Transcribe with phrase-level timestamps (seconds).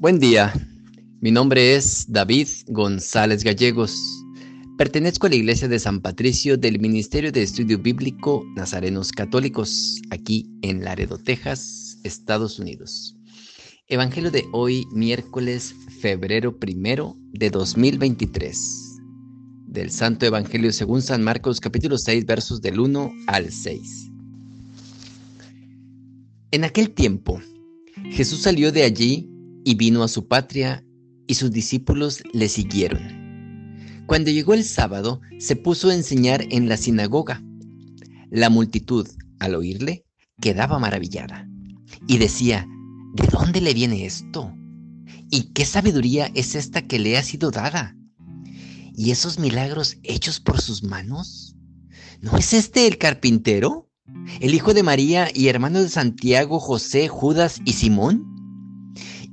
[0.00, 0.50] Buen día,
[1.20, 4.00] mi nombre es David González Gallegos.
[4.78, 10.46] Pertenezco a la Iglesia de San Patricio del Ministerio de Estudio Bíblico Nazarenos Católicos, aquí
[10.62, 13.14] en Laredo, Texas, Estados Unidos.
[13.88, 18.58] Evangelio de hoy, miércoles, febrero primero de 2023.
[19.66, 24.10] Del Santo Evangelio según San Marcos, capítulo 6, versos del 1 al 6.
[26.52, 27.38] En aquel tiempo,
[28.12, 29.30] Jesús salió de allí
[29.64, 30.84] y vino a su patria,
[31.26, 33.20] y sus discípulos le siguieron.
[34.06, 37.42] Cuando llegó el sábado, se puso a enseñar en la sinagoga.
[38.30, 40.04] La multitud, al oírle,
[40.40, 41.48] quedaba maravillada
[42.08, 42.66] y decía,
[43.14, 44.52] ¿de dónde le viene esto?
[45.30, 47.96] ¿Y qué sabiduría es esta que le ha sido dada?
[48.96, 51.54] ¿Y esos milagros hechos por sus manos?
[52.20, 53.88] ¿No es este el carpintero?
[54.40, 58.29] ¿El hijo de María y hermano de Santiago, José, Judas y Simón?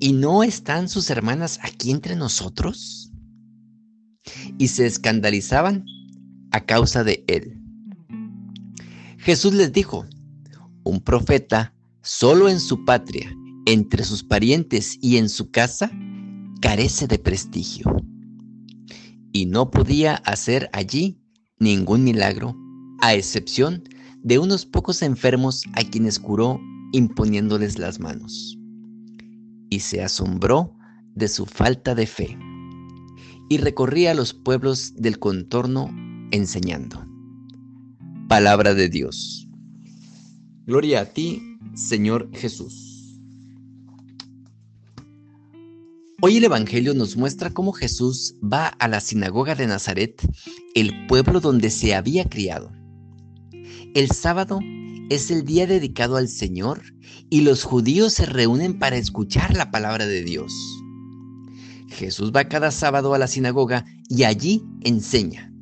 [0.00, 3.12] ¿Y no están sus hermanas aquí entre nosotros?
[4.58, 5.84] Y se escandalizaban
[6.50, 7.60] a causa de él.
[9.18, 10.04] Jesús les dijo,
[10.82, 13.34] un profeta solo en su patria,
[13.66, 15.90] entre sus parientes y en su casa,
[16.60, 17.96] carece de prestigio.
[19.32, 21.18] Y no podía hacer allí
[21.58, 22.56] ningún milagro,
[23.00, 23.84] a excepción
[24.22, 26.60] de unos pocos enfermos a quienes curó
[26.92, 28.58] imponiéndoles las manos
[29.74, 30.72] y se asombró
[31.16, 32.38] de su falta de fe,
[33.48, 35.90] y recorría los pueblos del contorno
[36.30, 37.04] enseñando.
[38.28, 39.48] Palabra de Dios.
[40.64, 43.18] Gloria a ti, Señor Jesús.
[46.22, 50.22] Hoy el Evangelio nos muestra cómo Jesús va a la sinagoga de Nazaret,
[50.76, 52.70] el pueblo donde se había criado.
[53.94, 54.60] El sábado
[55.10, 56.82] es el día dedicado al Señor
[57.30, 60.52] y los judíos se reúnen para escuchar la palabra de Dios.
[61.88, 65.52] Jesús va cada sábado a la sinagoga y allí enseña,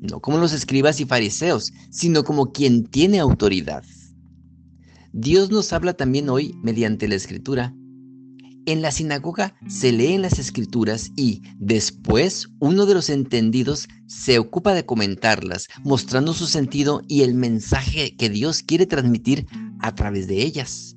[0.00, 3.84] no como los escribas y fariseos, sino como quien tiene autoridad.
[5.12, 7.74] Dios nos habla también hoy mediante la escritura
[8.72, 14.74] en la sinagoga se leen las escrituras y después uno de los entendidos se ocupa
[14.74, 19.46] de comentarlas, mostrando su sentido y el mensaje que Dios quiere transmitir
[19.80, 20.96] a través de ellas.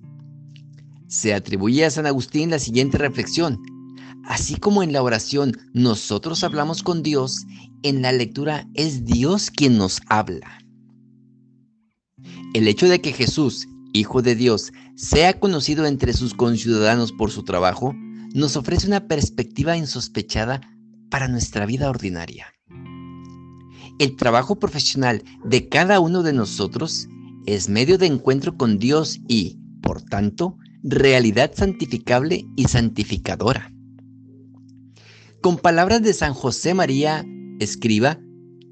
[1.07, 3.61] Se atribuye a San Agustín la siguiente reflexión.
[4.25, 7.45] Así como en la oración nosotros hablamos con Dios,
[7.83, 10.59] en la lectura es Dios quien nos habla.
[12.53, 17.43] El hecho de que Jesús Hijo de Dios, sea conocido entre sus conciudadanos por su
[17.43, 17.93] trabajo,
[18.33, 20.61] nos ofrece una perspectiva insospechada
[21.09, 22.47] para nuestra vida ordinaria.
[23.99, 27.07] El trabajo profesional de cada uno de nosotros
[27.45, 33.73] es medio de encuentro con Dios y, por tanto, realidad santificable y santificadora.
[35.41, 37.25] Con palabras de San José María,
[37.59, 38.19] escriba,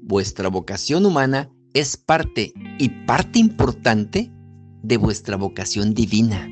[0.02, 4.32] vuestra vocación humana es parte y parte importante
[4.82, 6.48] de vuestra vocación divina.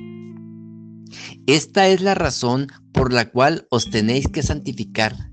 [1.46, 5.30] Esta es la razón por la cual os tenéis que santificar,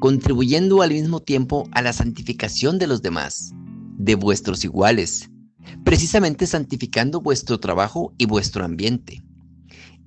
[0.00, 3.52] contribuyendo al mismo tiempo a la santificación de los demás,
[3.98, 5.30] de vuestros iguales,
[5.84, 9.22] precisamente santificando vuestro trabajo y vuestro ambiente.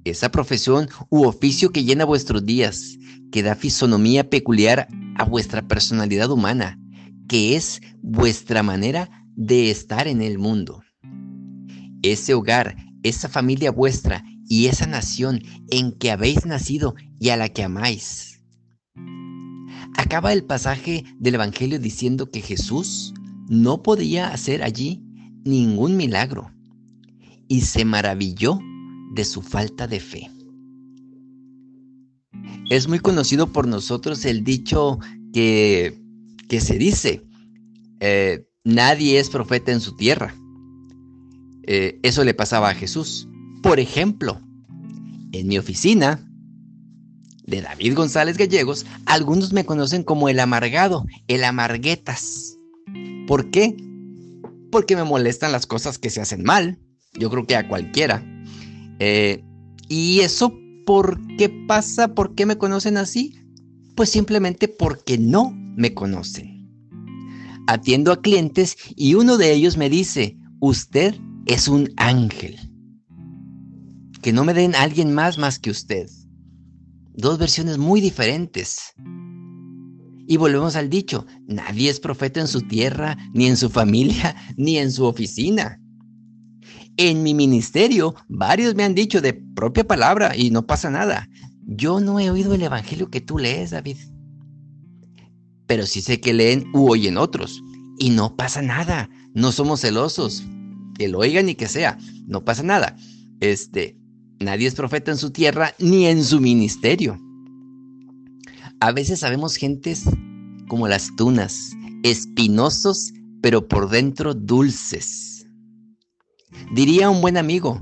[0.03, 2.97] Esa profesión u oficio que llena vuestros días,
[3.31, 6.79] que da fisonomía peculiar a vuestra personalidad humana,
[7.27, 10.81] que es vuestra manera de estar en el mundo
[12.11, 17.49] ese hogar, esa familia vuestra y esa nación en que habéis nacido y a la
[17.49, 18.41] que amáis.
[19.95, 23.13] Acaba el pasaje del Evangelio diciendo que Jesús
[23.49, 25.03] no podía hacer allí
[25.43, 26.51] ningún milagro
[27.47, 28.59] y se maravilló
[29.13, 30.31] de su falta de fe.
[32.69, 34.99] Es muy conocido por nosotros el dicho
[35.33, 35.97] que,
[36.49, 37.23] que se dice,
[38.01, 40.35] eh, nadie es profeta en su tierra.
[41.67, 43.27] Eh, eso le pasaba a Jesús.
[43.61, 44.41] Por ejemplo,
[45.33, 46.23] en mi oficina
[47.45, 52.57] de David González Gallegos, algunos me conocen como el amargado, el amarguetas.
[53.27, 53.75] ¿Por qué?
[54.71, 56.79] Porque me molestan las cosas que se hacen mal.
[57.13, 58.23] Yo creo que a cualquiera.
[58.99, 59.43] Eh,
[59.89, 62.13] ¿Y eso por qué pasa?
[62.13, 63.35] ¿Por qué me conocen así?
[63.95, 66.69] Pues simplemente porque no me conocen.
[67.67, 71.15] Atiendo a clientes y uno de ellos me dice, usted
[71.47, 72.59] es un ángel.
[74.21, 76.07] Que no me den a alguien más más que usted.
[77.13, 78.93] Dos versiones muy diferentes.
[80.27, 84.77] Y volvemos al dicho, nadie es profeta en su tierra, ni en su familia, ni
[84.77, 85.81] en su oficina.
[86.97, 91.29] En mi ministerio, varios me han dicho de propia palabra y no pasa nada.
[91.65, 93.97] Yo no he oído el Evangelio que tú lees, David.
[95.65, 97.61] Pero sí sé que leen u oyen otros.
[97.99, 99.09] Y no pasa nada.
[99.33, 100.43] No somos celosos.
[100.97, 101.97] Que lo oigan y que sea.
[102.25, 102.95] No pasa nada.
[103.39, 103.97] Este,
[104.39, 107.19] nadie es profeta en su tierra ni en su ministerio.
[108.79, 110.05] A veces sabemos gentes
[110.67, 111.71] como las tunas,
[112.03, 115.47] espinosos, pero por dentro dulces.
[116.73, 117.81] Diría un buen amigo,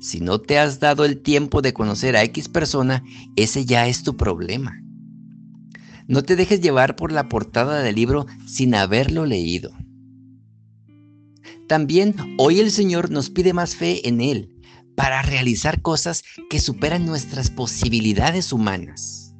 [0.00, 3.04] si no te has dado el tiempo de conocer a X persona,
[3.36, 4.82] ese ya es tu problema.
[6.08, 9.70] No te dejes llevar por la portada del libro sin haberlo leído.
[11.72, 14.60] También hoy el Señor nos pide más fe en Él
[14.94, 19.34] para realizar cosas que superan nuestras posibilidades humanas.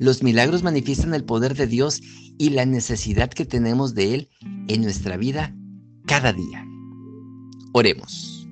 [0.00, 2.00] Los milagros manifiestan el poder de Dios
[2.36, 4.28] y la necesidad que tenemos de Él
[4.66, 5.54] en nuestra vida
[6.04, 6.66] cada día.
[7.72, 8.44] Oremos.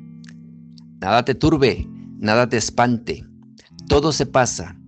[1.01, 3.27] Nada te turbe, nada te espante.
[3.89, 4.79] Todo se pasa.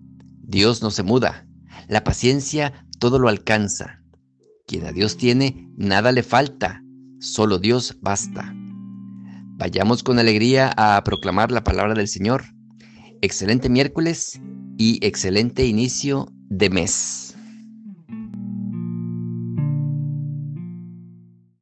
[0.45, 1.45] Dios no se muda.
[1.89, 4.01] La paciencia todo lo alcanza.
[4.69, 6.82] Quien a Dios tiene, nada le falta.
[7.23, 8.53] Solo Dios basta.
[9.57, 12.43] Vayamos con alegría a proclamar la palabra del Señor.
[13.21, 14.41] Excelente miércoles
[14.77, 17.32] y excelente inicio de mes.